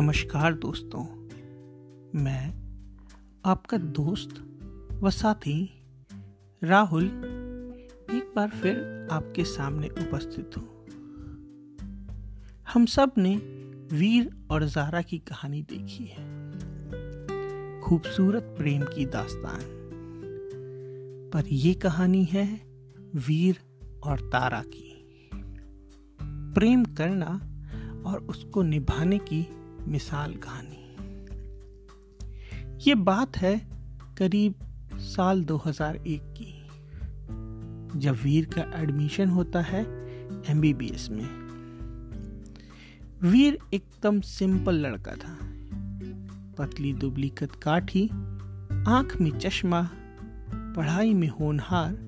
[0.00, 1.04] नमस्कार दोस्तों।
[2.20, 2.54] मैं
[3.44, 4.58] आपका दोस्त
[5.02, 5.82] व साथी
[6.64, 7.06] राहुल
[8.10, 10.86] एक बार फिर आपके सामने उपस्थित हूँ।
[12.72, 13.36] हम सबने
[13.96, 16.50] वीर और जारा की कहानी देखी है।
[17.80, 19.60] खूबसूरत प्रेम की दास्तान।
[21.34, 22.60] पर यह कहानी है
[23.14, 23.56] वीर
[24.02, 25.04] और तारा की।
[26.54, 27.40] प्रेम करना
[28.10, 30.76] और उसको निभाने की मिसाल कहानी।
[32.88, 33.68] ये बात है
[34.18, 34.54] करीब
[34.94, 36.60] साल 2001 की,
[37.98, 39.84] जब वीर का एडमिशन होता है
[40.50, 41.40] एमबीबीएस में।
[43.22, 45.38] वीर एकदम सिंपल लड़का था।
[46.58, 48.08] पतली दुबली कदकाठी
[48.88, 49.90] आँख में चश्मा,
[50.54, 51.98] पढ़ाई में होनहार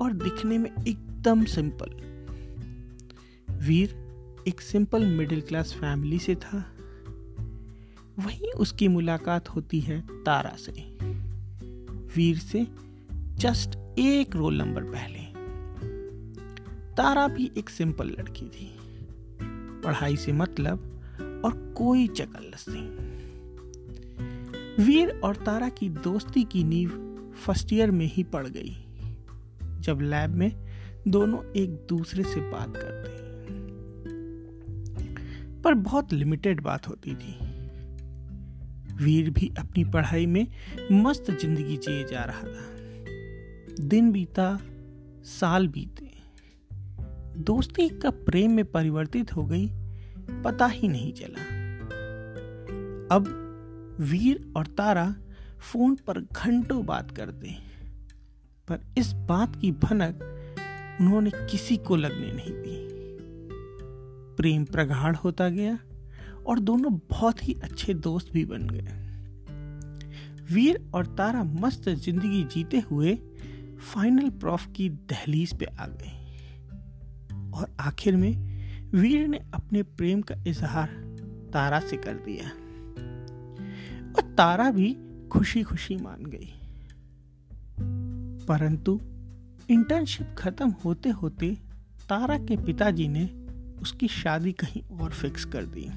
[0.00, 2.08] और दिखने में एकदम सिंपल।
[3.54, 4.08] वीर
[4.48, 6.72] एक सिंपल मिडिल क्लास फैमिली से था।
[8.18, 10.98] वहीं उसकी मुलाकात होती है तारा से।
[12.16, 12.66] वीर से
[13.34, 15.18] जस्ट एक रोल नंबर पहले।
[16.94, 18.76] तारा भी एक सिंपल लड़की थी।
[19.84, 20.78] पढ़ाई से मतलब
[21.44, 23.08] और कोई चकल्लस नहीं।
[24.86, 27.04] वीर और तारा की दोस्ती की नींव
[27.46, 28.76] फ़र्स्ट ईयर में ही पड़ गई,
[29.80, 30.68] जब लैब में
[31.08, 33.18] दोनों एक दूसरे से बात करते।
[35.62, 37.47] पर बहुत लिमिटेड बात होती थी।
[39.00, 40.46] वीर भी अपनी पढ़ाई में
[40.92, 44.58] मस्त ज़िंदगी जिए जा रहा था। दिन बीता,
[45.24, 46.06] साल बीते।
[47.42, 49.68] दोस्ती का प्रेम में परिवर्तित हो गई,
[50.42, 51.42] पता ही नहीं चला।
[53.16, 53.34] अब
[54.00, 55.14] वीर और तारा
[55.72, 57.54] फ़ोन पर घंटों बात करते
[58.68, 60.22] पर इस बात की भनक
[61.00, 62.76] उन्होंने किसी को लगने नहीं दी।
[64.36, 65.78] प्रेम प्रगाढ़ होता गया
[66.48, 69.04] और दोनों बहुत ही अच्छे दोस्त भी बन गए।
[70.54, 73.14] वीर और तारा मस्त ज़िंदगी जीते हुए
[73.94, 76.14] फाइनल प्रॉफ की दहलीज पे आ गए।
[77.54, 78.58] और आखिर में
[78.92, 80.88] वीर ने अपने प्रेम का इजहार
[81.52, 82.48] तारा से कर दिया।
[84.12, 84.96] और तारा भी
[85.32, 86.52] खुशी खुशी मान गई।
[88.46, 89.00] परंतु
[89.70, 91.58] इंटर्नशिप खत्म होते होते
[92.08, 93.24] तारा के पिताजी ने
[93.82, 95.90] उसकी शादी कहीं और फिक्स कर दी।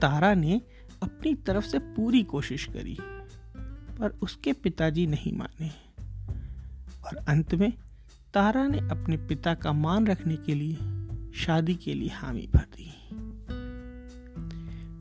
[0.00, 0.60] तारा ने
[1.02, 2.96] अपनी तरफ़ से पूरी कोशिश करी,
[3.98, 5.70] पर उसके पिताजी नहीं माने।
[7.06, 7.72] और अंत में
[8.34, 10.76] तारा ने अपने पिता का मान रखने के लिए
[11.34, 12.92] शादी के लिए हामी भर दी।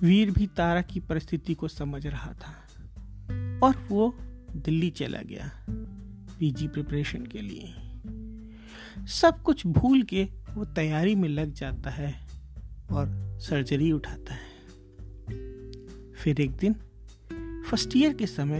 [0.08, 2.54] वीर भी तारा की परिस्थिति को समझ रहा था,
[3.64, 4.16] और वो
[4.56, 5.52] दिल्ली चला गया
[6.40, 7.74] पीजी प्रिपरेशन के लिए।
[9.08, 12.14] सब कुछ भूल के वो तैयारी में लग जाता है
[12.92, 13.08] और
[13.42, 14.47] सर्जरी उठाता है।
[16.28, 16.74] फिर एक दिन
[17.70, 18.60] फ़र्स्ट ईयर के समय,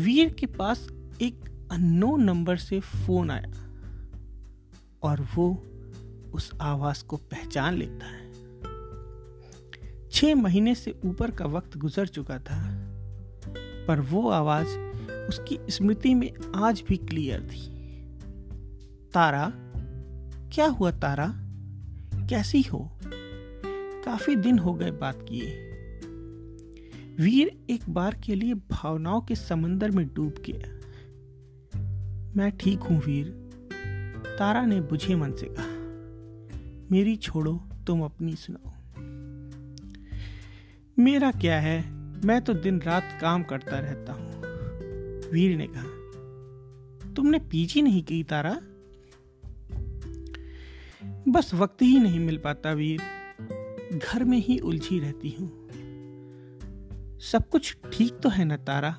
[0.00, 0.88] वीर के पास
[1.22, 3.52] एक अननोन नंबर से फ़ोन आया
[5.02, 5.66] और वो
[6.34, 8.32] उस आवाज़ को पहचान लेता है।
[10.10, 12.62] छह महीने से ऊपर का वक्त गुजर चुका था,
[13.86, 14.68] पर वो आवाज़
[15.28, 17.70] उसकी स्मृति में आज भी क्लियर थी।
[19.14, 19.52] तारा,
[20.52, 21.34] क्या हुआ तारा?
[22.26, 22.90] कैसी हो?
[24.04, 25.68] काफ़ी दिन हो गए बात किए।
[27.20, 30.80] वीर एक बार के लिए भावनाओं के समंदर में डूब गया।
[32.36, 33.26] मैं ठीक हूँ वीर,
[34.38, 35.66] तारा ने बुझे मन से कहा।
[36.92, 38.70] मेरी छोड़ो, तुम अपनी सुनाओ।
[40.98, 41.90] मेरा क्या है?
[42.24, 44.42] मैं तो दिन रात काम करता रहता हूँ।
[45.30, 48.60] वीर ने कहा, तुमने पीजी नहीं की तारा?
[51.28, 53.00] बस वक्त ही नहीं मिल पाता वीर।
[53.98, 55.61] घर में ही उलझी रहती हूँ।
[57.22, 58.96] सब कुछ ठीक तो है ना, तारा?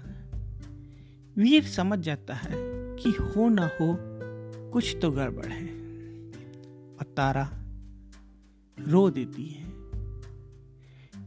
[1.38, 2.52] वीर समझ जाता है
[2.96, 3.98] कि हो ना हो,
[4.72, 5.68] कुछ तो गड़बड़ है।
[6.96, 7.50] और तारा
[8.80, 9.64] रो देती है।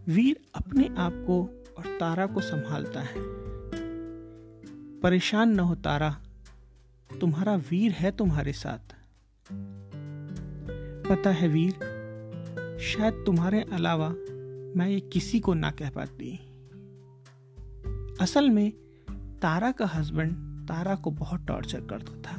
[0.09, 3.15] वीर अपने आप को और तारा को संभालता है।
[5.01, 6.23] परेशान न हो, तारा।
[7.21, 8.95] तुम्हारा वीर है तुम्हारे साथ।
[11.09, 11.73] पता है वीर,
[12.81, 14.09] शायद तुम्हारे अलावा
[14.77, 16.56] मैं ये किसी को ना कह पाती।
[18.21, 18.73] असल में,
[19.43, 20.35] तारा का हस्बैंड
[20.69, 22.37] तारा को बहुत टॉर्चर करता था।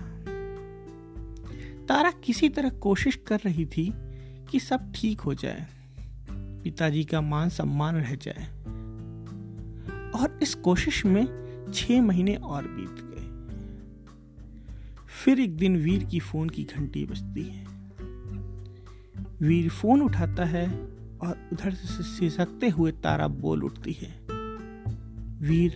[1.86, 3.94] तारा किसी तरह कोशिश कर रही थी
[4.52, 5.68] कि सब ठीक हो जाए,
[6.32, 8.48] पिताजी का मान सम्मान रह जाए।
[10.12, 11.28] और इस कोशिश में
[11.74, 13.28] छह महीने और बीत गए।
[15.24, 17.66] फिर एक दिन वीर की फ़ोन की घंटी बजती है।
[19.42, 20.70] वीर फ़ोन उठाता है
[21.22, 24.37] और उधर से सिसकते हुए तारा बोल उठती है।
[25.40, 25.72] वीर,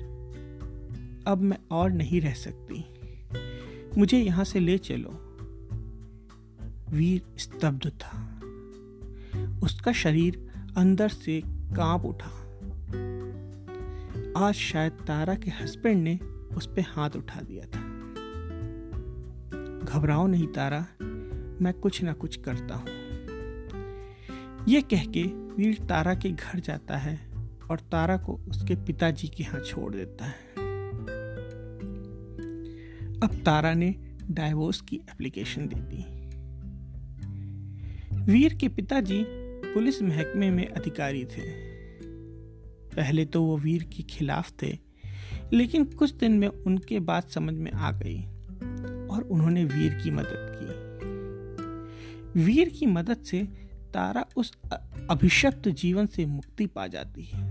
[1.27, 2.85] अब मैं और नहीं रह सकती।
[3.97, 5.37] मुझे यहाँ से ले चलो।
[6.89, 8.41] वीर स्तब्ध था।
[9.63, 12.31] उसका शरीर अंदर से काँप उठा।
[14.47, 16.19] आज शायद तारा के हस्बैंड ने
[16.57, 17.91] उस पर हाथ उठा दिया था।
[19.85, 20.87] घबराओ नहीं तारा,
[21.61, 22.87] मैं कुछ ना कुछ करता हूँ।
[24.67, 27.30] यह कह के वीर तारा के घर जाता है।
[27.71, 30.35] और तारा को उसके पिताजी के यहाँ छोड़ देता है।
[33.23, 33.95] अब तारा ने
[34.31, 36.03] डाइवोर्स की एप्लीकेशन दे दी।
[38.31, 39.23] वीर के पिताजी
[39.73, 41.49] पुलिस महकमे में अधिकारी थे।
[42.95, 44.77] पहले तो वो वीर के खिलाफ थे,
[45.53, 48.21] लेकिन कुछ दिन में उनके बात समझ में आ गई
[49.07, 53.43] और उन्होंने वीर की मदद की। वीर की मदद से
[53.93, 54.51] तारा उस
[55.09, 57.50] अभिशप्त जीवन से मुक्ति पा जाती है।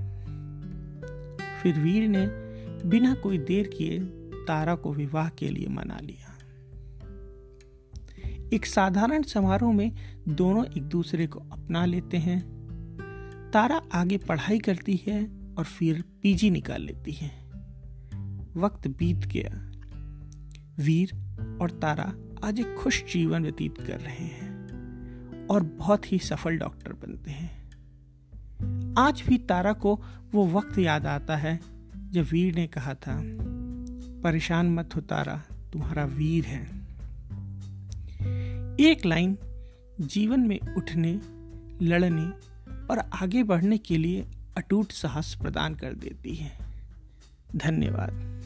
[1.63, 2.27] फिर वीर ने
[2.89, 4.01] बिना कोई देर किए
[4.47, 6.37] तारा को विवाह के लिए मना लिया।
[8.53, 9.93] एक साधारण समारोह में
[10.29, 12.61] दोनों एक दूसरे को अपना लेते हैं।
[13.53, 17.51] तारा आगे पढ़ाई करती है और फिर पीजी निकाल लेती है।
[18.57, 19.71] वक्त बीत गया।
[20.85, 21.13] वीर
[21.63, 22.15] और तारा
[22.45, 24.51] आज एक खुश जीवन व्यतीत कर रहे हैं
[25.47, 27.60] और बहुत ही सफल डॉक्टर बनते हैं।
[29.01, 31.61] आज भी तारा को वो वक्त याद आता है,
[32.11, 33.21] जब वीर ने कहा था,
[34.23, 35.43] परेशान मत हो तारा,
[35.73, 36.67] तुम्हारा वीर है।
[38.81, 39.39] एक लाइन,
[40.01, 41.21] जीवन में उठने,
[41.83, 42.25] लड़ने
[42.91, 44.27] और आगे बढ़ने के लिए
[44.57, 46.59] अटूट साहस प्रदान कर देती है।
[47.57, 48.40] धन्यवाद।